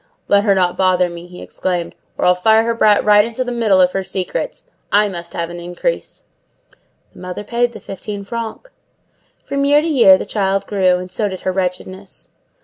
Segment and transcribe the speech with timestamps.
[0.27, 3.51] "Let her not bother me," he exclaimed, "or I'll fire her brat right into the
[3.51, 4.65] middle of her secrets.
[4.91, 6.23] I must have an increase."
[7.13, 8.71] The mother paid the fifteen francs.
[9.45, 12.31] From year to year the child grew, and so did her wretchedness.